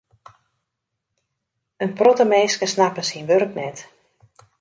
[1.85, 3.77] In protte minsken snappe syn wurk net.